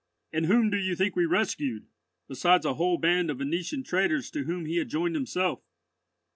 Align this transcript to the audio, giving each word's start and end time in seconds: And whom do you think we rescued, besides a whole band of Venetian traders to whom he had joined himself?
And 0.33 0.47
whom 0.47 0.71
do 0.71 0.77
you 0.77 0.95
think 0.95 1.15
we 1.15 1.27
rescued, 1.27 1.85
besides 2.27 2.65
a 2.65 2.73
whole 2.73 2.97
band 2.97 3.29
of 3.29 3.37
Venetian 3.37 3.83
traders 3.83 4.31
to 4.31 4.45
whom 4.45 4.65
he 4.65 4.77
had 4.77 4.89
joined 4.89 5.13
himself? 5.13 5.61